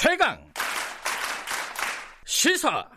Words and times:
최강 0.00 0.38
시사 2.24 2.88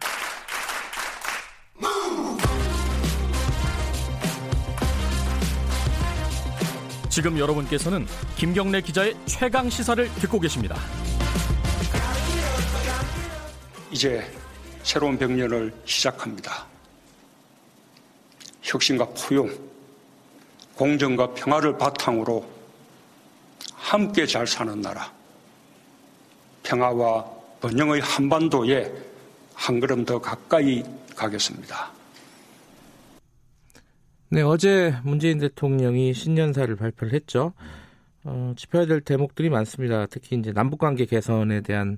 지금 7.10 7.40
여러분께서는 7.40 8.06
김경래 8.38 8.82
기자의 8.82 9.16
최강 9.26 9.68
시사를 9.68 10.14
듣고 10.14 10.40
계십니다. 10.40 10.76
이제 13.90 14.32
새로운 14.84 15.18
백년을 15.18 15.74
시작합니다. 15.86 16.68
혁신과 18.62 19.08
포용, 19.08 19.50
공정과 20.76 21.34
평화를 21.34 21.80
바탕으로 21.80 22.48
함께 23.74 24.28
잘 24.28 24.46
사는 24.46 24.80
나라, 24.80 25.12
평화와 26.72 27.26
번영의 27.60 28.00
한반도에 28.00 28.92
한 29.54 29.80
걸음 29.82 30.06
더 30.06 30.20
가까이 30.20 30.82
가겠습니다. 31.16 31.92
네, 34.30 34.42
어제 34.42 34.96
문재인 35.04 35.40
대통령이 35.40 36.14
신년사를 36.14 36.74
발표를 36.78 37.14
했죠. 37.14 37.52
어, 38.24 38.54
짚어야 38.56 38.86
될 38.86 39.02
대목들이 39.02 39.50
많습니다. 39.50 40.06
특히 40.06 40.38
이제 40.38 40.54
남북관계 40.54 41.06
개선에 41.06 41.60
대한 41.62 41.98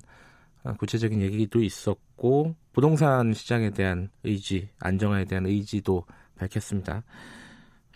어, 0.64 0.74
구체적인 0.74 1.20
얘기도 1.20 1.62
있었고 1.62 2.56
부동산 2.72 3.32
시장에 3.32 3.70
대한 3.70 4.10
의지, 4.24 4.68
안정화에 4.80 5.26
대한 5.26 5.46
의지도 5.46 6.04
밝혔습니다. 6.36 7.04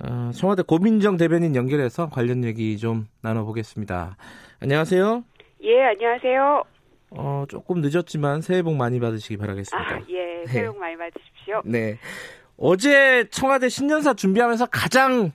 어, 0.05 0.31
청와대 0.33 0.63
고민정 0.63 1.17
대변인 1.17 1.57
연결해서 1.57 2.09
관련 2.09 2.45
얘기 2.45 2.79
좀 2.79 3.09
나눠보겠습니다. 3.23 4.17
안녕하세요. 4.61 5.25
예, 5.69 5.83
안녕하세요. 5.85 6.65
어, 7.11 7.45
조금 7.47 7.83
늦었지만 7.83 8.41
새해 8.41 8.63
복 8.63 8.75
많이 8.77 8.99
받으시기 9.01 9.37
바라겠습니다. 9.37 9.95
아, 9.97 10.01
예, 10.09 10.47
새해 10.47 10.67
복 10.67 10.77
네. 10.77 10.81
많이 10.81 10.97
받으십시오. 10.97 11.61
네. 11.67 11.99
어제 12.57 13.29
청와대 13.31 13.69
신년사 13.69 14.15
준비하면서 14.15 14.67
가장 14.67 15.33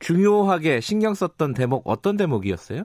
중요하게 0.00 0.80
신경 0.80 1.14
썼던 1.14 1.54
대목 1.54 1.82
어떤 1.84 2.16
대목이었어요? 2.16 2.82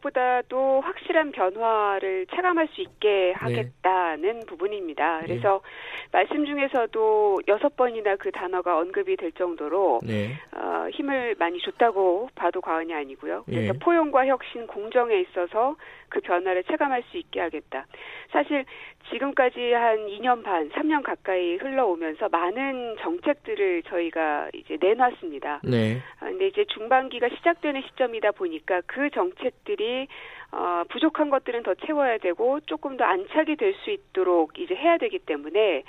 어, 0.00 0.10
무엇보다도 0.10 0.80
확실한 0.80 1.32
변화를 1.32 2.26
체감할 2.34 2.68
수 2.68 2.80
있게 2.80 3.08
네. 3.08 3.32
하겠다는 3.32 4.40
네. 4.40 4.46
부분입니다. 4.46 5.20
그래서 5.20 5.60
네. 5.62 6.08
말씀 6.12 6.44
중에서도 6.44 7.42
여섯 7.48 7.76
번이나 7.76 8.16
그 8.16 8.32
단어가 8.32 8.78
언급이 8.78 9.16
될 9.16 9.32
정도로 9.32 10.00
네. 10.02 10.32
어, 10.54 10.88
힘을 10.92 11.36
많이 11.38 11.60
줬다고 11.60 12.30
봐도 12.34 12.60
과언이 12.60 12.92
아니고요. 12.92 13.44
그래서 13.44 13.74
예. 13.74 13.78
포용과 13.78 14.26
혁신, 14.26 14.66
공정에 14.66 15.20
있어서 15.20 15.76
그 16.08 16.20
변화를 16.20 16.64
체감할 16.64 17.04
수 17.10 17.18
있게 17.18 17.40
하겠다. 17.40 17.86
사실 18.30 18.64
지금까지 19.08 19.72
한 19.72 20.06
2년 20.06 20.44
반, 20.44 20.68
3년 20.70 21.02
가까이 21.02 21.56
흘러오면서 21.56 22.28
많은 22.28 22.96
정책들을 23.00 23.82
저희가 23.84 24.50
이제 24.54 24.76
내놨습니다. 24.80 25.62
네. 25.64 26.00
아, 26.20 26.26
근데 26.26 26.46
이제 26.48 26.64
중반기가 26.66 27.28
시작되는 27.28 27.82
시점이다 27.88 28.32
보니까 28.32 28.82
그 28.86 29.10
정책들이 29.10 30.06
어, 30.52 30.84
부족한 30.90 31.30
것들은 31.30 31.62
더 31.62 31.74
채워야 31.74 32.18
되고 32.18 32.60
조금 32.60 32.96
더 32.96 33.04
안착이 33.04 33.56
될 33.56 33.74
수 33.80 33.90
있도록 33.90 34.58
이제 34.58 34.74
해야 34.74 34.98
되기 34.98 35.18
때문에 35.18 35.78
어, 35.78 35.84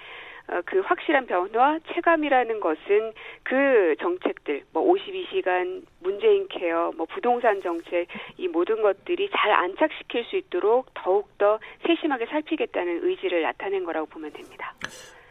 그 0.65 0.79
확실한 0.81 1.27
변화 1.27 1.79
체감이라는 1.93 2.59
것은 2.59 3.13
그 3.43 3.95
정책들 3.99 4.63
뭐 4.73 4.83
52시간 4.93 5.83
문재인 5.99 6.47
케어 6.49 6.91
뭐 6.97 7.05
부동산 7.05 7.61
정책 7.61 8.07
이 8.37 8.47
모든 8.47 8.81
것들이 8.81 9.29
잘 9.35 9.51
안착시킬 9.51 10.25
수 10.25 10.35
있도록 10.37 10.87
더욱 10.93 11.37
더 11.37 11.59
세심하게 11.87 12.25
살피겠다는 12.25 13.01
의지를 13.03 13.43
나타낸 13.43 13.85
거라고 13.85 14.07
보면 14.07 14.31
됩니다. 14.33 14.73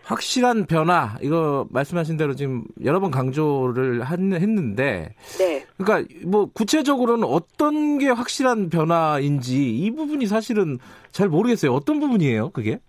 확실한 0.05 0.67
변화 0.67 1.17
이거 1.23 1.67
말씀하신 1.71 2.17
대로 2.17 2.35
지금 2.35 2.65
여러 2.85 2.99
번 2.99 3.13
강조를 3.13 4.05
했는데 4.11 5.15
네. 5.39 5.65
그러니까 5.77 6.13
뭐 6.27 6.47
구체적으로는 6.53 7.25
어떤 7.25 7.99
게 7.99 8.09
확실한 8.09 8.71
변화인지 8.71 9.79
이 9.79 9.91
부분이 9.93 10.27
사실은 10.27 10.79
잘 11.13 11.29
모르겠어요. 11.29 11.73
어떤 11.73 12.01
부분이에요, 12.01 12.51
그게? 12.51 12.81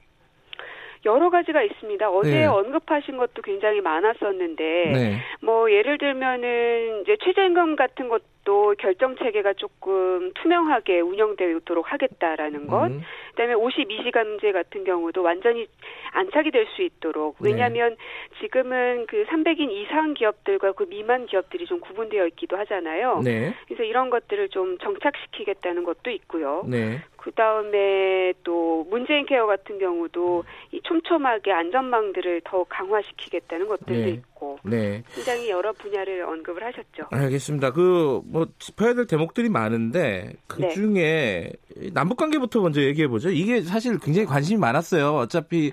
여러 1.05 1.29
가지가 1.29 1.61
있습니다. 1.63 2.09
어제 2.09 2.29
네. 2.29 2.45
언급하신 2.45 3.17
것도 3.17 3.41
굉장히 3.41 3.81
많았었는데, 3.81 4.63
네. 4.93 5.17
뭐 5.41 5.71
예를 5.71 5.97
들면은 5.97 7.01
이제 7.01 7.17
최저임금 7.23 7.75
같은 7.75 8.09
것도 8.09 8.75
결정 8.79 9.15
체계가 9.15 9.53
조금 9.53 10.31
투명하게 10.35 10.99
운영되도록 11.01 11.91
하겠다라는 11.91 12.67
것. 12.67 12.87
음. 12.87 13.01
그다음에 13.31 13.53
52시간 13.53 14.27
문제 14.27 14.51
같은 14.51 14.83
경우도 14.83 15.23
완전히 15.23 15.67
안착이 16.11 16.51
될 16.51 16.61
수 16.75 16.81
있도록 16.81 17.37
네. 17.39 17.51
왜냐하면 17.51 17.91
네. 17.91 18.39
지금은 18.41 19.05
그 19.07 19.25
300인 19.25 19.71
이상 19.71 20.13
기업들과 20.13 20.73
그 20.73 20.83
미만 20.89 21.25
기업들이 21.25 21.65
좀 21.65 21.79
구분되어 21.79 22.27
있기도 22.27 22.57
하잖아요. 22.57 23.21
네. 23.23 23.53
그래서 23.65 23.83
이런 23.83 24.09
것들을 24.09 24.49
좀 24.49 24.77
정착시키겠다는 24.79 25.83
것도 25.83 26.09
있고요. 26.11 26.63
네. 26.67 27.01
그 27.21 27.31
다음에 27.31 28.33
또 28.43 28.85
문재인 28.89 29.25
케어 29.25 29.45
같은 29.45 29.77
경우도 29.77 30.43
이 30.71 30.81
촘촘하게 30.83 31.51
안전망들을 31.51 32.41
더 32.45 32.63
강화시키겠다는 32.63 33.67
것들도 33.67 33.93
네. 33.93 34.09
있고 34.09 34.57
네. 34.63 35.03
굉장히 35.13 35.49
여러 35.49 35.71
분야를 35.73 36.23
언급을 36.23 36.63
하셨죠. 36.63 37.05
알겠습니다. 37.11 37.71
그 37.71 38.21
뭐 38.25 38.47
짚어야 38.59 38.93
될 38.93 39.07
대목들이 39.07 39.49
많은데 39.49 40.33
그 40.47 40.61
네. 40.61 40.69
중에 40.69 41.51
남북 41.93 42.17
관계부터 42.17 42.61
먼저 42.61 42.81
얘기해 42.81 43.07
보죠. 43.07 43.29
이게 43.29 43.61
사실 43.61 43.99
굉장히 43.99 44.25
관심이 44.25 44.59
많았어요. 44.59 45.15
어차피 45.15 45.71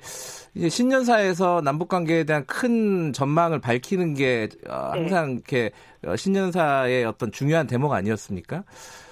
이제 0.55 0.69
신년사에서 0.69 1.61
남북 1.63 1.89
관계에 1.89 2.25
대한 2.25 2.45
큰 2.47 3.13
전망을 3.13 3.61
밝히는 3.61 4.15
게 4.15 4.49
어, 4.69 4.93
네. 4.95 5.01
항상 5.01 5.33
이렇게 5.33 5.71
어, 6.05 6.17
신년사의 6.17 7.05
어떤 7.05 7.31
중요한 7.33 7.67
대목 7.67 7.93
아니었습니까? 7.93 8.65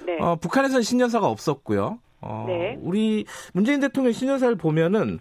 네. 0.05 0.19
어, 0.21 0.37
북한에서는 0.37 0.83
신년사가 0.83 1.27
없었고요. 1.29 1.99
어, 2.21 2.45
네. 2.49 2.79
우리 2.81 3.25
문재인 3.53 3.81
대통령 3.81 4.13
신년사를 4.13 4.57
보면은 4.57 5.19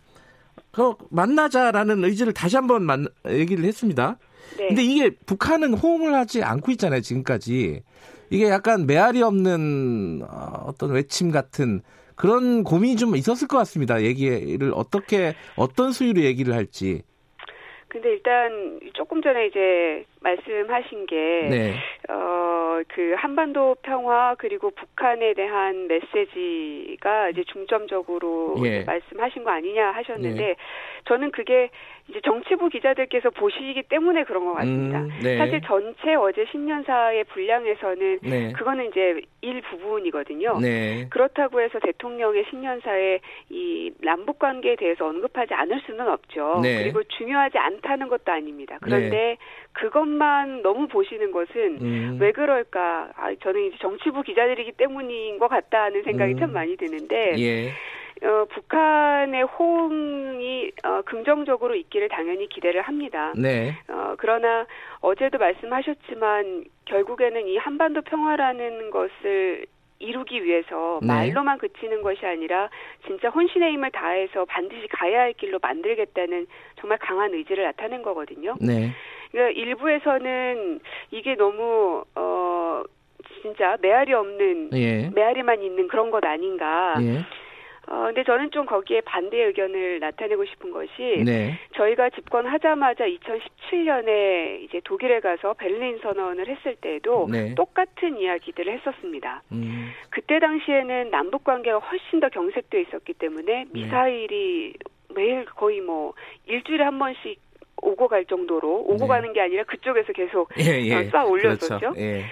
그 0.72 0.94
만나자라는 1.10 2.04
의지를 2.04 2.34
다시 2.34 2.56
한번 2.56 2.84
만, 2.84 3.08
얘기를 3.28 3.64
했습니다. 3.66 4.18
네. 4.58 4.68
근데 4.68 4.84
이게 4.84 5.10
북한은 5.26 5.74
호응을 5.74 6.14
하지 6.14 6.44
않고 6.44 6.72
있잖아요, 6.72 7.02
지금까지. 7.02 7.82
이게 8.30 8.50
약간 8.50 8.86
메아리 8.86 9.22
없는 9.22 10.24
어, 10.28 10.64
어떤 10.66 10.92
외침 10.92 11.32
같은 11.32 11.82
그런 12.16 12.64
고민이 12.64 12.96
좀 12.96 13.16
있었을 13.16 13.48
것 13.48 13.58
같습니다. 13.58 14.02
얘기를 14.02 14.72
어떻게 14.74 15.36
어떤 15.56 15.92
수위로 15.92 16.22
얘기를 16.22 16.54
할지. 16.54 17.04
근데 17.96 18.10
일단 18.10 18.82
조금 18.92 19.22
전에 19.22 19.46
이제 19.46 20.04
말씀하신 20.20 21.06
게 21.06 21.16
네. 21.50 21.74
어, 22.10 22.82
그 22.90 23.14
한반도 23.18 23.78
평화 23.84 24.36
그리고 24.38 24.72
북한에 24.72 25.34
대한 25.34 25.88
메시지가 25.88 27.30
이제 27.30 27.46
중점적으로 27.46 28.56
예. 28.66 28.84
말씀하신 28.84 29.46
거 29.46 29.52
아니냐 29.52 29.92
하셨는데 29.92 30.44
예. 30.44 30.56
저는 31.06 31.32
그게 31.32 31.70
이제 32.10 32.20
정치부 32.26 32.55
기자들께서 32.76 33.30
보시기 33.30 33.84
때문에 33.84 34.24
그런 34.24 34.46
것 34.46 34.54
같습니다. 34.56 35.00
음, 35.00 35.10
네. 35.24 35.38
사실 35.38 35.62
전체 35.62 36.16
어제 36.16 36.46
신년사의 36.52 37.24
분량에서는 37.26 38.20
네. 38.22 38.52
그거는 38.54 38.90
이제 38.90 39.22
일부분이거든요. 39.42 40.60
네. 40.60 41.08
그렇다고 41.10 41.62
해서 41.62 41.80
대통령의 41.80 42.46
신년사에 42.50 43.20
이 43.50 43.92
남북 44.02 44.40
관계에 44.40 44.76
대해서 44.76 45.08
언급하지 45.08 45.54
않을 45.54 45.82
수는 45.86 46.08
없죠. 46.08 46.60
네. 46.62 46.84
그리고 46.84 47.04
중요하지 47.04 47.58
않다는 47.58 48.10
것도 48.10 48.32
아닙니다. 48.32 48.78
그런데 48.82 49.10
네. 49.10 49.38
그것만 49.72 50.62
너무 50.62 50.88
보시는 50.88 51.32
것은 51.32 51.78
음. 51.82 52.18
왜 52.20 52.32
그럴까? 52.32 53.12
아, 53.16 53.34
저는 53.42 53.68
이제 53.68 53.78
정치부 53.80 54.24
기자들이기 54.24 54.74
때문인 54.74 55.40
것 55.40 55.48
같다는 55.48 56.04
생각이 56.04 56.34
음. 56.34 56.40
참 56.40 56.54
많이 56.54 56.76
드는데. 56.76 57.36
예. 57.40 57.72
어, 58.24 58.46
북한의 58.46 59.44
호응이 59.44 60.72
어, 60.84 61.02
긍정적으로 61.04 61.76
있기를 61.76 62.10
당연히 62.10 62.48
기대를 62.48 62.82
합니다. 62.82 63.34
네. 63.36 63.76
어, 63.90 64.16
그러나 64.18 64.66
어제도 65.02 65.38
말씀하셨지만 65.38 66.66
결국에는 66.86 67.48
이 67.48 67.58
한반도 67.58 68.02
평화라는 68.02 68.90
것을 68.92 69.66
이루기 70.00 70.44
위해서 70.44 71.00
네. 71.02 71.08
말로만 71.08 71.58
그치는 71.58 72.02
것이 72.02 72.26
아니라 72.26 72.70
진짜 73.06 73.30
혼신의 73.30 73.74
힘을 73.74 73.92
다해서 73.92 74.46
반드시 74.46 74.88
가야 74.88 75.22
할 75.22 75.34
길로 75.34 75.60
만들겠다는 75.62 76.48
정말 76.80 76.98
강한 77.00 77.34
의지를 77.34 77.64
나타낸 77.64 78.02
거거든요. 78.02 78.56
네. 78.60 78.92
그러니까 79.32 79.60
일부에서는 79.60 80.80
이게 81.12 81.36
너무 81.36 82.04
어 82.16 82.84
진짜 83.42 83.78
메아리 83.82 84.14
없는 84.14 84.70
예. 84.74 85.10
메아리만 85.14 85.62
있는 85.62 85.88
그런 85.88 86.12
것 86.12 86.24
아닌가. 86.26 86.96
예. 87.02 87.26
어, 87.88 88.06
근데 88.06 88.24
저는 88.24 88.52
좀 88.52 88.66
거기에 88.66 89.02
반대 89.02 89.44
의견을 89.44 90.00
나타내고 90.00 90.46
싶은 90.46 90.72
것이 90.72 91.24
네. 91.24 91.60
저희가 91.76 92.10
집권하자마자 92.10 93.06
2017년에 93.06 94.64
이제 94.64 94.82
독일에 94.84 95.20
가서 95.20 95.54
베를린 95.54 96.00
선언을 96.02 96.48
했을 96.48 96.76
때에도 96.76 97.28
네. 97.32 97.54
똑같은 97.56 98.18
이야기들을 98.18 98.74
했었습니다. 98.74 99.44
음. 99.52 99.92
그때 100.10 100.40
당시에는 100.40 101.12
남북 101.12 101.44
관계가 101.44 101.78
훨씬 101.78 102.20
더 102.20 102.30
경색돼 102.30 102.82
있었기 102.82 103.14
때문에 103.14 103.46
네. 103.46 103.66
미사일이 103.72 104.74
매일 105.14 105.46
거의 105.46 105.80
뭐 105.82 106.14
일주일에 106.48 106.84
한 106.84 106.98
번씩 106.98 107.40
오고 107.82 108.08
갈 108.08 108.26
정도로 108.26 108.82
오고 108.82 108.98
네. 108.98 109.08
가는 109.08 109.34
게 109.34 109.42
아니라 109.42 109.64
그쪽에서 109.64 110.12
계속 110.14 110.50
예, 110.60 110.82
예. 110.82 110.96
어, 110.96 111.02
쏴 111.04 111.30
올렸었죠. 111.30 111.78
그렇죠. 111.78 111.94
예. 112.00 112.26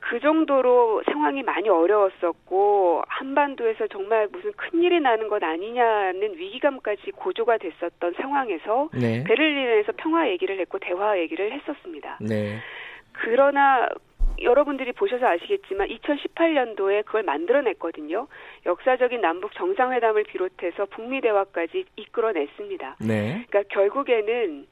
그 0.00 0.20
정도로 0.20 1.02
상황이 1.06 1.42
많이 1.42 1.68
어려웠었고 1.68 3.02
한반도에서 3.06 3.86
정말 3.88 4.28
무슨 4.30 4.52
큰 4.52 4.82
일이 4.82 5.00
나는 5.00 5.28
것 5.28 5.42
아니냐는 5.42 6.36
위기감까지 6.36 7.12
고조가 7.12 7.58
됐었던 7.58 8.14
상황에서 8.20 8.90
네. 8.92 9.24
베를린에서 9.24 9.92
평화 9.96 10.28
얘기를 10.28 10.58
했고 10.60 10.78
대화 10.78 11.18
얘기를 11.18 11.52
했었습니다. 11.52 12.18
네. 12.20 12.58
그러나 13.12 13.88
여러분들이 14.40 14.92
보셔서 14.92 15.26
아시겠지만 15.26 15.88
2018년도에 15.88 17.04
그걸 17.04 17.24
만들어냈거든요. 17.24 18.28
역사적인 18.66 19.20
남북 19.20 19.52
정상회담을 19.54 20.24
비롯해서 20.24 20.86
북미 20.86 21.20
대화까지 21.20 21.86
이끌어냈습니다. 21.96 22.96
네. 23.00 23.44
그러니까 23.48 23.62
결국에는 23.74 24.66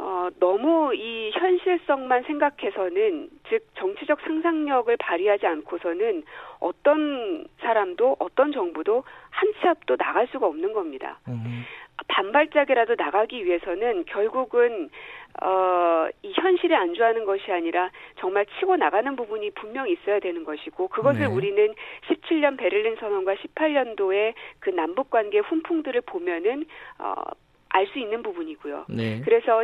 어, 0.00 0.28
너무 0.38 0.94
이 0.94 1.30
현실성만 1.32 2.22
생각해서는 2.22 3.28
즉 3.48 3.66
정치적 3.74 4.20
상상력을 4.20 4.96
발휘하지 4.96 5.46
않고서는 5.46 6.22
어떤 6.60 7.46
사람도 7.60 8.16
어떤 8.20 8.52
정부도 8.52 9.02
한 9.30 9.48
치 9.60 9.66
앞도 9.66 9.96
나갈 9.96 10.26
수가 10.28 10.46
없는 10.46 10.72
겁니다. 10.72 11.18
음. 11.28 11.64
반발짝이라도 12.06 12.94
나가기 12.96 13.44
위해서는 13.44 14.04
결국은 14.04 14.88
어, 15.42 16.08
이 16.22 16.32
현실에 16.34 16.74
안주하는 16.74 17.24
것이 17.24 17.50
아니라 17.50 17.90
정말 18.18 18.46
치고 18.58 18.76
나가는 18.76 19.14
부분이 19.16 19.50
분명히 19.50 19.92
있어야 19.92 20.20
되는 20.20 20.44
것이고 20.44 20.88
그것을 20.88 21.20
네. 21.20 21.26
우리는 21.26 21.74
17년 22.08 22.56
베를린 22.56 22.96
선언과 22.96 23.34
18년도에 23.34 24.34
그 24.60 24.70
남북 24.70 25.10
관계 25.10 25.38
훈풍들을 25.40 26.00
보면은 26.02 26.64
어, 26.98 27.14
알 27.70 27.86
수 27.88 27.98
있는 27.98 28.22
부분이고요. 28.22 28.86
네. 28.88 29.20
그래서 29.24 29.62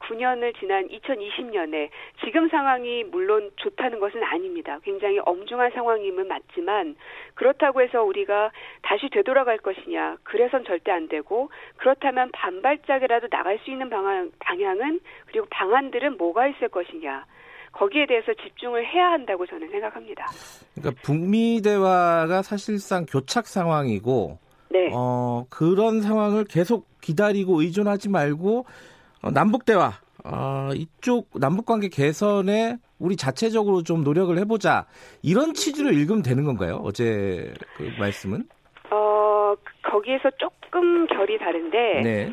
19년을 0.00 0.58
지난 0.58 0.88
2020년에 0.88 1.88
지금 2.24 2.48
상황이 2.48 3.04
물론 3.04 3.50
좋다는 3.56 4.00
것은 4.00 4.22
아닙니다. 4.22 4.78
굉장히 4.82 5.18
엄중한 5.24 5.70
상황임은 5.72 6.28
맞지만 6.28 6.96
그렇다고 7.34 7.80
해서 7.82 8.02
우리가 8.02 8.50
다시 8.82 9.08
되돌아갈 9.10 9.58
것이냐? 9.58 10.16
그래선 10.22 10.64
절대 10.64 10.90
안 10.92 11.08
되고 11.08 11.50
그렇다면 11.76 12.30
반발짝이라도 12.32 13.28
나갈 13.28 13.58
수 13.60 13.70
있는 13.70 13.90
방안, 13.90 14.30
방향은 14.38 15.00
그리고 15.26 15.46
방안들은 15.50 16.16
뭐가 16.16 16.48
있을 16.48 16.68
것이냐? 16.68 17.24
거기에 17.72 18.06
대해서 18.06 18.32
집중을 18.32 18.86
해야 18.86 19.10
한다고 19.10 19.46
저는 19.46 19.68
생각합니다. 19.68 20.26
그러니까 20.74 21.00
북미 21.04 21.60
대화가 21.62 22.40
사실상 22.42 23.04
교착 23.04 23.46
상황이고 23.46 24.38
네. 24.70 24.90
어, 24.92 25.46
그런 25.50 26.02
상황을 26.02 26.44
계속 26.44 26.86
기다리고 27.00 27.60
의존하지 27.60 28.08
말고 28.08 28.66
어, 29.22 29.30
남북 29.30 29.64
대화 29.64 29.92
어, 30.24 30.70
이쪽 30.74 31.28
남북 31.34 31.66
관계 31.66 31.88
개선에 31.88 32.76
우리 32.98 33.16
자체적으로 33.16 33.82
좀 33.82 34.02
노력을 34.02 34.36
해보자 34.38 34.86
이런 35.22 35.54
취지로 35.54 35.90
읽으면 35.90 36.22
되는 36.22 36.44
건가요? 36.44 36.80
어제 36.82 37.52
그 37.76 37.90
말씀은? 37.98 38.44
어 38.90 39.54
거기에서 39.82 40.30
조금 40.38 41.06
결이 41.06 41.38
다른데 41.38 42.00
네. 42.02 42.30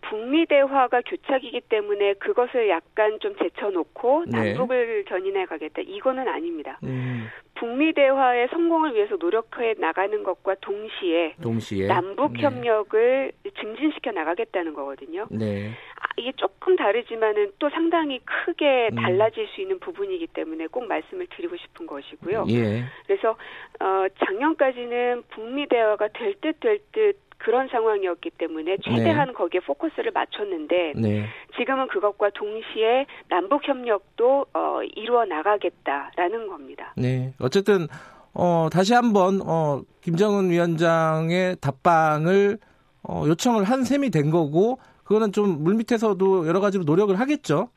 북미 0.00 0.46
대화가 0.46 1.02
교착이기 1.02 1.60
때문에 1.68 2.14
그것을 2.14 2.68
약간 2.70 3.18
좀 3.20 3.36
제쳐놓고 3.36 4.24
네. 4.28 4.54
남북을 4.54 5.04
견인해 5.04 5.44
가겠다. 5.44 5.82
이거는 5.82 6.26
아닙니다. 6.26 6.78
음. 6.84 7.28
북미 7.54 7.92
대화의 7.92 8.48
성공을 8.52 8.94
위해서 8.94 9.16
노력해 9.16 9.74
나가는 9.78 10.22
것과 10.22 10.54
동시에, 10.60 11.34
동시에? 11.42 11.88
남북 11.88 12.34
네. 12.34 12.42
협력을 12.44 13.32
네. 13.42 13.50
증진시켜 13.60 14.12
나가겠다는 14.12 14.74
거거든요. 14.74 15.26
네. 15.28 15.70
아, 16.00 16.06
이게 16.16 16.32
조금 16.36 16.76
다르지만은 16.76 17.52
또 17.58 17.68
상당히 17.70 18.20
크게 18.24 18.90
음. 18.92 18.96
달라질 18.96 19.42
음. 19.42 19.48
수 19.48 19.60
있는 19.60 19.78
부분이기 19.80 20.28
때문에 20.28 20.68
꼭 20.68 20.86
말씀을 20.86 21.26
드리고 21.36 21.56
싶은 21.56 21.86
것이고요. 21.86 22.46
예. 22.50 22.84
그래서 23.06 23.36
어 23.80 24.06
작년까지는 24.24 25.24
북미 25.30 25.66
대화가 25.66 26.08
될 26.08 26.34
듯 26.40 26.60
될듯 26.60 27.27
그런 27.48 27.66
상황이었기 27.68 28.32
때문에 28.36 28.76
최대한 28.84 29.28
네. 29.28 29.32
거기에 29.32 29.60
포커스를 29.60 30.10
맞췄는데 30.12 30.92
네. 30.96 31.24
지금은 31.56 31.88
그것과 31.88 32.28
동시에 32.34 33.06
남북 33.30 33.66
협력도 33.66 34.44
어, 34.52 34.80
이루어 34.94 35.24
나가겠다라는 35.24 36.46
겁니다. 36.46 36.92
네, 36.94 37.32
어쨌든 37.40 37.86
어, 38.34 38.68
다시 38.70 38.92
한번 38.92 39.40
어, 39.46 39.80
김정은 40.02 40.50
위원장의 40.50 41.56
답방을 41.62 42.58
어, 43.02 43.24
요청을 43.26 43.64
한 43.64 43.82
셈이 43.82 44.10
된 44.10 44.28
거고 44.28 44.78
그거는 45.04 45.32
좀 45.32 45.64
물밑에서도 45.64 46.46
여러 46.46 46.60
가지로 46.60 46.84
노력을 46.84 47.18
하겠죠. 47.18 47.70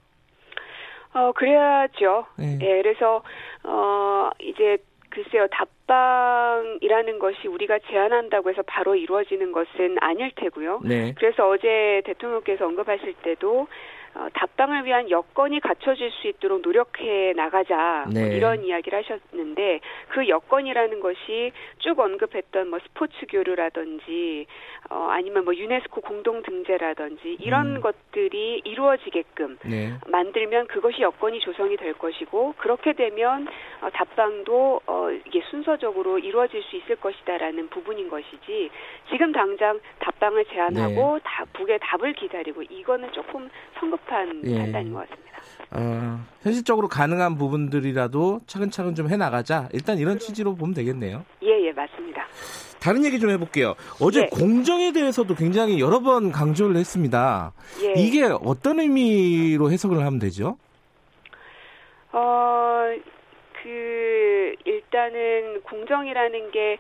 어 1.14 1.32
그래야죠. 1.32 2.26
네. 2.38 2.60
예, 2.62 2.82
그래서 2.82 3.24
어 3.64 4.30
이제 4.42 4.78
글쎄요, 5.12 5.46
답방이라는 5.52 7.20
것이 7.20 7.48
우리가 7.48 7.80
제안한다고 7.90 8.50
해서 8.50 8.64
바로 8.66 8.96
이루어지는 8.96 9.52
것은 9.52 9.98
아닐 10.00 10.32
테고요. 10.36 10.82
네. 10.84 11.14
그래서 11.18 11.48
어제 11.50 12.02
대통령께서 12.06 12.66
언급하실 12.66 13.14
때도 13.22 13.68
어, 14.14 14.28
답방을 14.34 14.86
위한 14.86 15.10
여건이 15.10 15.62
갖춰질 15.62 16.12
수 16.12 16.28
있도록 16.28 16.62
노력해 16.62 17.34
나가자 17.36 18.06
뭐 18.06 18.14
네. 18.14 18.26
뭐 18.26 18.36
이런 18.36 18.64
이야기를 18.64 19.00
하셨는데 19.00 19.80
그 20.10 20.28
여건이라는 20.28 21.00
것이 21.00 21.52
쭉 21.80 21.98
언급했던 21.98 22.70
뭐 22.70 22.80
스포츠 22.80 23.26
교류라든지 23.30 24.48
어, 24.90 25.08
아니면 25.12 25.46
뭐 25.46 25.56
유네스코 25.56 26.02
공동 26.02 26.44
등재라든지 26.44 27.38
이런 27.40 27.78
음. 27.78 27.82
것들이 27.82 28.62
이루어지게끔 28.66 29.58
네. 29.66 29.94
만들면 30.08 30.68
그것이 30.68 31.02
여건이 31.02 31.40
조성이 31.40 31.78
될 31.78 31.94
것이고 31.94 32.56
그렇게 32.58 32.94
되면 32.94 33.48
어, 33.82 33.90
답방도 33.92 34.82
어, 34.88 35.10
이게 35.26 35.42
순서적으로 35.50 36.20
이루어질 36.20 36.62
수 36.64 36.76
있을 36.76 36.98
것이다라는 36.98 37.70
부분인 37.70 38.10
것이지 38.10 38.70
지금 39.10 39.32
당장 39.32 39.80
답방을 40.00 40.46
제안하고 40.46 41.16
네. 41.16 41.20
다 41.24 41.46
북의 41.54 41.80
답을 41.82 42.14
기다리고 42.14 42.64
이거는 42.64 43.12
조금 43.14 43.50
성급 43.80 44.01
시급한 44.02 44.42
예. 44.46 44.58
판단인 44.58 44.94
것 44.94 45.00
같습니다. 45.00 45.32
어, 45.72 46.20
현실적으로 46.42 46.88
가능한 46.88 47.38
부분들이라도 47.38 48.42
차근차근 48.46 48.96
좀 48.96 49.10
해나가자. 49.10 49.70
일단 49.74 49.98
이런 49.98 50.20
취지로 50.20 50.56
보면 50.56 50.74
되겠네요. 50.74 51.24
예, 51.44 51.68
예, 51.68 51.72
맞습니다. 51.72 52.28
다른 52.80 53.06
얘기 53.06 53.20
좀 53.20 53.30
해볼게요. 53.30 53.76
어제 54.02 54.22
예. 54.22 54.26
공정에 54.26 54.92
대해서도 54.92 55.36
굉장히 55.36 55.80
여러 55.80 56.00
번 56.00 56.32
강조를 56.32 56.76
했습니다. 56.76 57.54
예. 57.84 57.94
이게 58.02 58.26
어떤 58.26 58.80
의미로 58.80 59.72
해석을 59.72 60.00
하면 60.00 60.20
되죠? 60.20 60.58
어, 62.12 62.88
그, 63.64 64.56
일단은 64.66 65.62
공정이라는 65.62 66.52
게 66.52 66.78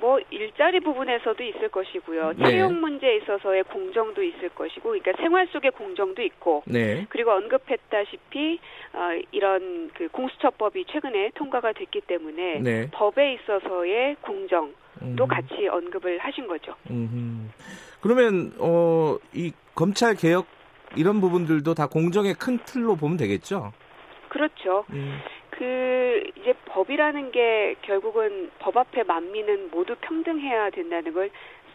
뭐 0.00 0.18
일자리 0.30 0.80
부분에서도 0.80 1.42
있을 1.42 1.68
것이고요. 1.68 2.32
네. 2.36 2.44
채용 2.44 2.80
문제에 2.80 3.18
있어서의 3.18 3.64
공정도 3.64 4.22
있을 4.22 4.48
것이고, 4.48 4.90
그러니까 4.90 5.12
생활 5.18 5.46
속의 5.48 5.72
공정도 5.72 6.22
있고, 6.22 6.62
네. 6.66 7.06
그리고 7.10 7.32
언급했다시피 7.32 8.58
어, 8.94 9.20
이런 9.30 9.90
그 9.94 10.08
공수처법이 10.08 10.86
최근에 10.86 11.32
통과가 11.34 11.72
됐기 11.72 12.00
때문에 12.02 12.60
네. 12.60 12.90
법에 12.90 13.34
있어서의 13.34 14.16
공정도 14.22 14.74
음. 15.02 15.16
같이 15.28 15.68
언급을 15.68 16.18
하신 16.18 16.48
거죠. 16.48 16.74
음. 16.90 17.52
그러면 18.00 18.52
어, 18.58 19.16
이 19.34 19.52
검찰 19.74 20.14
개혁 20.14 20.46
이런 20.96 21.20
부분들도 21.20 21.74
다 21.74 21.86
공정의 21.86 22.34
큰 22.34 22.58
틀로 22.64 22.96
보면 22.96 23.16
되겠죠? 23.16 23.72
그렇죠. 24.28 24.84
음. 24.90 25.18
그 25.60 26.22
이제 26.36 26.54
법이라는 26.64 27.32
게 27.32 27.76
결국은 27.82 28.50
법 28.60 28.78
앞에 28.78 29.02
만민은 29.02 29.68
모두 29.70 29.94
평등해야 30.00 30.70
된다는 30.70 31.12
걸 31.12 31.28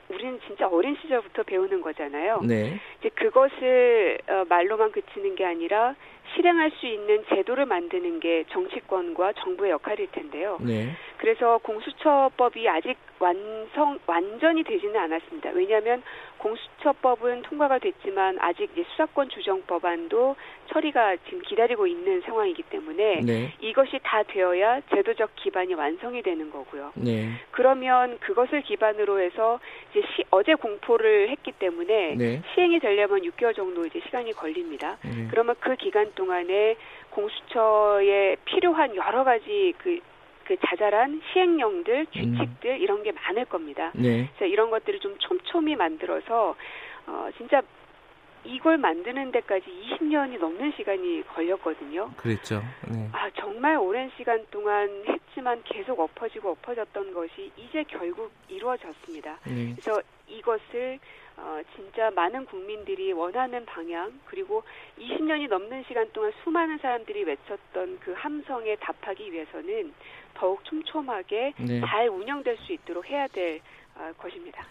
우리는 0.10 0.40
진짜 0.48 0.68
어린 0.68 0.98
시절부터 1.00 1.44
배우는 1.44 1.82
거잖아요. 1.82 2.42
네. 2.42 2.80
이제 3.00 3.10
그것을 3.10 4.18
어, 4.28 4.44
말로만 4.50 4.92
그치는 4.92 5.36
게 5.36 5.46
아니라 5.46 5.94
실행할 6.34 6.72
수 6.72 6.88
있는 6.88 7.24
제도를 7.30 7.68
만드는 7.68 8.20
게 8.22 8.46
정치권과 8.50 9.34
정부의 9.34 9.72
역할일 9.72 10.08
텐데요. 10.12 10.58
네. 10.62 10.90
그래서 11.26 11.58
공수처법이 11.64 12.70
아직 12.70 12.96
완성 13.18 13.98
완전히 14.06 14.64
되지는 14.64 14.96
않았습니다. 14.96 15.50
왜냐하면 15.56 16.04
공수처법은 16.38 17.42
통과가 17.42 17.80
됐지만 17.80 18.38
아직 18.40 18.70
이제 18.74 18.86
수사권 18.92 19.30
주정 19.30 19.64
법안도 19.64 20.36
처리가 20.72 21.16
지금 21.26 21.42
기다리고 21.42 21.88
있는 21.88 22.22
상황이기 22.22 22.62
때문에 22.70 23.22
네. 23.22 23.54
이것이 23.60 24.00
다 24.04 24.22
되어야 24.22 24.82
제도적 24.94 25.32
기반이 25.38 25.74
완성이 25.74 26.22
되는 26.22 26.52
거고요. 26.52 26.92
네. 26.94 27.32
그러면 27.50 28.20
그것을 28.20 28.62
기반으로 28.62 29.20
해서 29.20 29.60
이제 29.90 30.06
시, 30.16 30.24
어제 30.30 30.54
공포를 30.54 31.30
했기 31.30 31.54
때문에 31.54 32.18
네. 32.18 32.42
시행이 32.54 32.80
되려면 32.80 33.22
6개월 33.22 33.56
정도 33.56 33.84
이제 33.84 34.00
시간이 34.06 34.34
걸립니다. 34.34 34.98
네. 35.04 35.28
그러면 35.32 35.56
그 35.60 35.76
기간 35.76 36.12
동안에 36.14 36.76
공수처에 37.10 38.36
필요한 38.46 38.96
여러 38.96 39.24
가지 39.24 39.74
그, 39.80 40.00
그 40.46 40.56
자잘한 40.66 41.22
시행령들, 41.32 42.06
규칙들 42.14 42.80
이런 42.80 43.04
게 43.04 43.12
많을 43.12 43.46
겁니다. 43.46 43.92
네. 43.96 44.30
그래서 44.38 44.46
이런 44.46 44.70
것들을 44.70 45.00
좀 45.00 45.18
촘촘히 45.18 45.76
만들어서 45.76 46.56
어 47.08 47.30
진짜 47.38 47.62
이걸 48.46 48.78
만드는 48.78 49.32
데까지 49.32 49.66
20년이 49.66 50.40
넘는 50.40 50.72
시간이 50.78 51.24
걸렸거든요. 51.28 52.12
그랬죠. 52.18 52.62
네. 52.88 53.10
아 53.12 53.30
정말 53.32 53.78
오랜 53.78 54.12
시간 54.18 54.46
동안 54.52 55.04
했지만 55.08 55.62
계속 55.64 56.00
엎어지고 56.00 56.52
엎어졌던 56.52 57.14
것이 57.14 57.52
이제 57.58 57.84
결국 57.88 58.32
이루어졌습니다. 58.48 59.40
네. 59.46 59.76
그래서 59.76 60.02
이것을 60.28 61.00
어, 61.38 61.60
진짜 61.76 62.10
많은 62.12 62.46
국민들이 62.46 63.12
원하는 63.12 63.66
방향 63.66 64.12
그리고 64.26 64.64
20년이 64.98 65.50
넘는 65.50 65.84
시간 65.88 66.10
동안 66.14 66.32
수많은 66.44 66.78
사람들이 66.78 67.24
외쳤던 67.24 68.00
그 68.00 68.14
함성에 68.14 68.78
답하기 68.78 69.32
위해서는 69.32 69.94
더욱 70.34 70.64
촘촘하게 70.64 71.54
네. 71.58 71.82
잘 71.82 72.08
운영될 72.08 72.58
수 72.60 72.74
있도록 72.74 73.06
해야 73.10 73.28
될 73.28 73.60
어, 73.60 73.85
것입니다. 74.18 74.64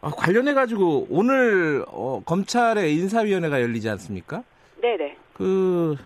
아, 0.00 0.10
관련해 0.10 0.54
가지고 0.54 1.06
오늘 1.10 1.84
어, 1.88 2.22
검찰의 2.24 2.94
인사위원회가 2.94 3.60
열리지 3.62 3.88
않습니까? 3.88 4.42
네네. 4.80 5.16
그 5.32 5.96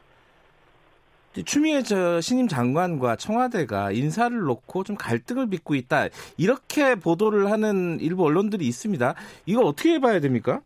추미애 1.44 1.82
저 1.82 2.20
신임 2.20 2.48
장관과 2.48 3.16
청와대가 3.16 3.92
인사를 3.92 4.36
놓고 4.38 4.84
좀 4.84 4.96
갈등을 4.96 5.48
빚고 5.50 5.74
있다 5.74 6.08
이렇게 6.36 6.94
보도를 6.94 7.50
하는 7.50 7.98
일부 8.00 8.24
언론들이 8.24 8.66
있습니다. 8.66 9.14
이거 9.46 9.62
어떻게 9.62 9.98
봐야 10.00 10.20
됩니까? 10.20 10.60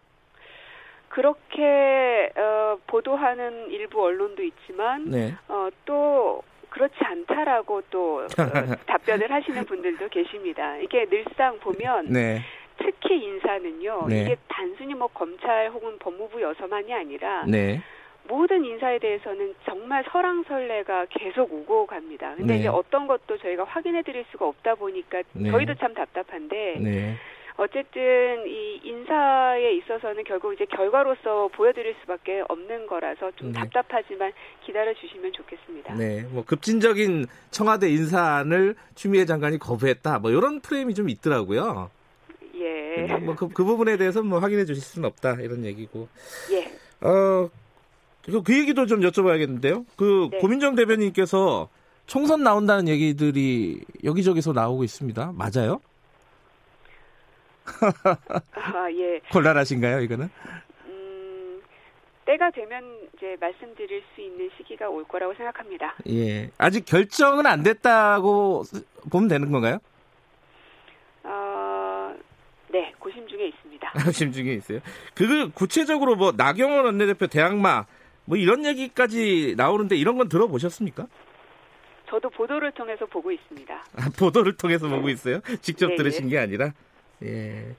그렇게 1.09 2.33
어, 2.37 2.79
보도하는 2.87 3.71
일부 3.71 4.03
언론도 4.03 4.43
있지만 4.43 5.11
네. 5.11 5.35
어, 5.49 5.69
또 5.85 6.43
그렇지 6.73 6.95
않다라고 6.99 7.83
또 7.91 8.23
어, 8.23 8.27
답변을 8.87 9.31
하시는 9.31 9.65
분들도 9.65 10.09
계십니다. 10.09 10.77
이게 10.79 11.05
늘상 11.07 11.59
보면 11.61 12.07
네. 12.11 12.41
특히 12.79 13.23
인사는요. 13.23 14.07
네. 14.09 14.23
이게 14.23 14.37
단순히 14.49 14.95
뭐 14.95 15.07
검찰 15.09 15.71
혹은 15.71 15.99
법무부 15.99 16.41
여서만이 16.41 16.93
아니라 16.93 17.45
네. 17.47 17.81
모든 18.27 18.65
인사에 18.65 18.99
대해서는 18.99 19.55
정말 19.67 20.05
설랑설레가 20.11 21.07
계속 21.11 21.53
오고 21.53 21.87
갑니다. 21.87 22.35
근데 22.37 22.55
네. 22.55 22.61
이제 22.61 22.69
어떤 22.69 23.07
것도 23.07 23.37
저희가 23.37 23.65
확인해 23.65 24.03
드릴 24.03 24.25
수가 24.31 24.47
없다 24.47 24.77
보니까 24.77 25.23
네. 25.33 25.51
저희도 25.51 25.75
참 25.75 25.93
답답한데 25.93 26.77
네. 26.81 27.17
어쨌든 27.57 28.47
이 28.47 28.81
인사에 28.83 29.75
있어서는 29.77 30.25
결국 30.25 30.55
이제 30.55 30.65
결과로서 30.65 31.49
보여드릴 31.49 31.95
수밖에 32.01 32.43
없는 32.49 32.87
거라서 32.87 33.31
좀 33.37 33.53
네. 33.53 33.61
답답하지만 33.61 34.33
기다려 34.65 34.93
주시면 34.95 35.33
좋겠습니다. 35.33 35.95
네. 35.95 36.23
뭐 36.31 36.45
급진적인 36.45 37.27
청와대 37.51 37.91
인사안을 37.91 38.75
추미애 38.95 39.25
장관이 39.27 39.59
거부했다. 39.59 40.19
뭐 40.21 40.31
이런 40.31 40.61
프레임이 40.61 40.95
좀 40.95 41.09
있더라고요. 41.09 41.91
예, 42.55 43.17
뭐그 43.19 43.49
그 43.49 43.65
부분에 43.65 43.97
대해서 43.97 44.23
뭐 44.23 44.39
확인해 44.39 44.65
주실 44.65 44.83
수는 44.83 45.09
없다 45.09 45.35
이런 45.41 45.65
얘기고. 45.65 46.09
예, 46.53 46.65
어, 47.07 47.51
그, 48.25 48.43
그 48.43 48.59
얘기도 48.59 48.87
좀 48.87 49.01
여쭤봐야겠는데요. 49.01 49.85
그 49.97 50.29
네. 50.31 50.39
고민정 50.39 50.75
대변인께서 50.75 51.69
총선 52.07 52.43
나온다는 52.43 52.89
얘기들이 52.89 53.81
여기저기서 54.05 54.53
나오고 54.53 54.85
있습니다. 54.85 55.33
맞아요? 55.35 55.81
아, 58.55 58.91
예. 58.93 59.21
곤란하신가요, 59.33 60.01
이거는? 60.01 60.29
음, 60.87 61.63
때가 62.25 62.51
되면 62.51 62.85
이제 63.17 63.37
말씀드릴 63.41 64.03
수 64.15 64.21
있는 64.21 64.51
시기가 64.57 64.89
올 64.89 65.05
거라고 65.05 65.35
생각합니다. 65.35 65.95
예. 66.09 66.51
아직 66.59 66.85
결정은 66.85 67.47
안 67.47 67.63
됐다고 67.63 68.65
쓰- 68.65 68.85
보면 69.11 69.29
되는 69.29 69.51
건가요? 69.51 69.79
어, 71.25 72.15
네, 72.71 72.93
고심 72.99 73.27
중에 73.29 73.49
있습니다. 73.49 73.93
지금 74.13 74.33
중에 74.33 74.55
있어요. 74.55 74.81
그 75.15 75.51
구체적으로 75.51 76.17
뭐 76.17 76.33
나경원 76.37 76.85
원내대표 76.85 77.27
대항마 77.27 77.87
뭐 78.25 78.37
이런 78.37 78.65
얘기까지 78.65 79.55
나오는데 79.57 79.97
이런 79.97 80.17
건 80.17 80.29
들어보셨습니까? 80.29 81.07
저도 82.09 82.29
보도를 82.31 82.73
통해서 82.73 83.07
보고 83.07 83.31
있습니다. 83.33 83.75
아, 83.75 84.11
보도를 84.19 84.57
통해서 84.57 84.87
보고 84.89 85.09
있어요. 85.09 85.41
직접 85.63 85.89
네, 85.89 85.97
들으신 85.97 86.29
게 86.29 86.39
아니라. 86.39 86.73
예. 87.23 87.75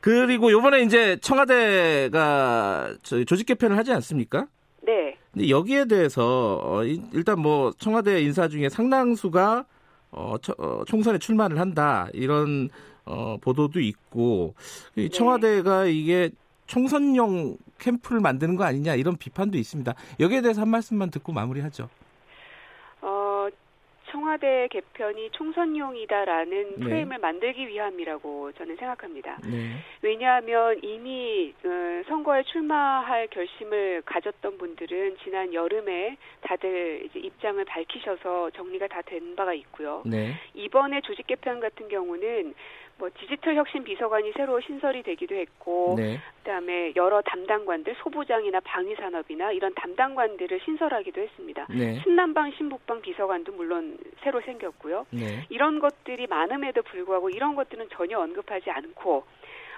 그리고 0.00 0.52
요번에 0.52 0.82
이제 0.82 1.16
청와대가 1.20 2.94
조직 3.26 3.46
개편을 3.46 3.76
하지 3.76 3.92
않습니까? 3.92 4.46
네, 4.82 5.16
근데 5.32 5.48
여기에 5.48 5.86
대해서 5.86 6.60
어, 6.62 6.84
이- 6.84 7.02
일단 7.12 7.40
뭐 7.40 7.72
청와대 7.78 8.22
인사 8.22 8.46
중에 8.48 8.68
상당수가 8.68 9.64
어, 10.12 10.34
처- 10.40 10.54
어, 10.58 10.82
총선에 10.86 11.18
출마를 11.18 11.58
한다 11.58 12.08
이런 12.12 12.68
어, 13.04 13.36
보도도 13.40 13.80
있고 13.80 14.54
이 14.94 15.02
네. 15.02 15.08
청와대가 15.08 15.86
이게 15.86 16.30
총선용 16.66 17.56
캠프를 17.78 18.20
만드는 18.20 18.56
거 18.56 18.64
아니냐 18.64 18.94
이런 18.94 19.16
비판도 19.16 19.58
있습니다. 19.58 19.92
여기에 20.20 20.40
대해서 20.42 20.60
한 20.62 20.68
말씀만 20.68 21.10
듣고 21.10 21.32
마무리하죠. 21.32 21.88
어, 24.16 24.26
청와대 24.26 24.68
개편이 24.70 25.30
총선용이다라는 25.32 26.74
네. 26.76 26.84
프레임을 26.84 27.18
만들기 27.18 27.68
위함이라고 27.68 28.52
저는 28.52 28.76
생각합니다. 28.76 29.38
네. 29.44 29.76
왜냐하면 30.00 30.78
이미 30.82 31.52
어, 31.64 32.02
선거에 32.08 32.42
출마할 32.44 33.28
결심을 33.28 34.02
가졌던 34.06 34.56
분들은 34.56 35.18
지난 35.22 35.52
여름에 35.52 36.16
다들 36.40 37.08
입장을 37.14 37.62
밝히셔서 37.64 38.50
정리가 38.50 38.88
다 38.88 39.02
된 39.06 39.36
바가 39.36 39.54
있고요. 39.54 40.02
네. 40.04 40.34
이번에 40.54 41.00
조직 41.02 41.26
개편 41.28 41.60
같은 41.60 41.86
경우는 41.88 42.54
뭐 42.98 43.10
디지털 43.18 43.56
혁신 43.56 43.84
비서관이 43.84 44.32
새로 44.32 44.60
신설이 44.60 45.02
되기도 45.02 45.34
했고 45.34 45.94
네. 45.98 46.18
그다음에 46.38 46.92
여러 46.96 47.20
담당관들 47.22 47.94
소부장이나 48.02 48.60
방위 48.60 48.94
산업이나 48.94 49.52
이런 49.52 49.74
담당관들을 49.74 50.60
신설하기도 50.64 51.20
했습니다. 51.20 51.66
네. 51.68 52.00
신남방 52.02 52.52
신북방 52.52 53.02
비서관도 53.02 53.52
물론 53.52 53.98
새로 54.22 54.40
생겼고요. 54.40 55.06
네. 55.10 55.44
이런 55.50 55.78
것들이 55.78 56.26
많음에도 56.26 56.82
불구하고 56.82 57.28
이런 57.28 57.54
것들은 57.54 57.88
전혀 57.90 58.18
언급하지 58.18 58.70
않고 58.70 59.24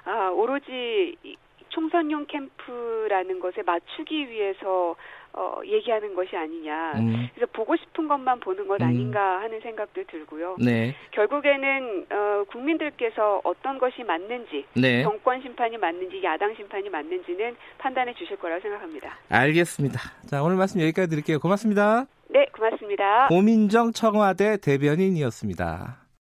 아 0.04 0.28
오로지 0.28 1.16
이 1.24 1.36
총선용 1.68 2.26
캠프라는 2.26 3.40
것에 3.40 3.62
맞추기 3.62 4.28
위해서 4.28 4.96
어, 5.32 5.60
얘기하는 5.64 6.14
것이 6.14 6.36
아니냐. 6.36 6.94
음, 6.96 7.28
그래서 7.34 7.50
보고 7.52 7.76
싶은 7.76 8.08
것만 8.08 8.40
보는 8.40 8.66
것 8.66 8.80
음. 8.80 8.86
아닌가 8.86 9.40
하는 9.40 9.60
생각도 9.60 10.02
들고요. 10.04 10.56
네. 10.58 10.94
결국에는 11.12 12.06
어, 12.10 12.44
국민들께서 12.50 13.40
어떤 13.44 13.78
것이 13.78 14.02
맞는지 14.02 14.64
네. 14.74 15.02
정권 15.02 15.40
심판이 15.42 15.76
맞는지 15.76 16.22
야당 16.24 16.54
심판이 16.56 16.88
맞는지는 16.88 17.56
판단해 17.78 18.14
주실 18.14 18.36
거라고 18.36 18.60
생각합니다. 18.62 19.18
알겠습니다. 19.28 20.00
자, 20.26 20.42
오늘 20.42 20.56
말씀 20.56 20.80
여기까지 20.80 21.08
드릴게요. 21.08 21.38
고맙습니다. 21.38 22.06
네, 22.30 22.46
고맙습니다. 22.52 23.28
고민정 23.28 23.92
청와대 23.92 24.56
대변인이었습니다. 24.56 26.07